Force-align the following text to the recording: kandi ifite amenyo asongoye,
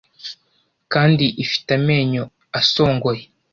kandi 0.93 1.25
ifite 1.43 1.69
amenyo 1.79 2.23
asongoye, 2.59 3.23